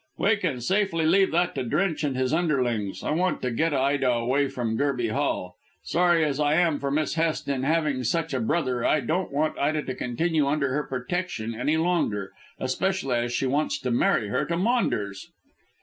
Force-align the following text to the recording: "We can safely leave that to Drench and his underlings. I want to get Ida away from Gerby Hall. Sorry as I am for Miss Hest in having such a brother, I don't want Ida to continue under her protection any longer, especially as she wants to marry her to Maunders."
"We 0.17 0.35
can 0.35 0.61
safely 0.61 1.05
leave 1.05 1.29
that 1.29 1.53
to 1.53 1.63
Drench 1.63 2.03
and 2.03 2.17
his 2.17 2.33
underlings. 2.33 3.03
I 3.03 3.11
want 3.11 3.43
to 3.43 3.51
get 3.51 3.71
Ida 3.71 4.09
away 4.09 4.47
from 4.47 4.75
Gerby 4.75 5.09
Hall. 5.11 5.57
Sorry 5.83 6.25
as 6.25 6.39
I 6.39 6.55
am 6.55 6.79
for 6.79 6.89
Miss 6.89 7.13
Hest 7.13 7.47
in 7.47 7.61
having 7.61 8.03
such 8.03 8.33
a 8.33 8.39
brother, 8.39 8.83
I 8.83 9.01
don't 9.01 9.31
want 9.31 9.59
Ida 9.59 9.83
to 9.83 9.93
continue 9.93 10.47
under 10.47 10.73
her 10.73 10.85
protection 10.85 11.53
any 11.53 11.77
longer, 11.77 12.31
especially 12.59 13.17
as 13.17 13.31
she 13.31 13.45
wants 13.45 13.77
to 13.81 13.91
marry 13.91 14.29
her 14.29 14.43
to 14.45 14.57
Maunders." 14.57 15.29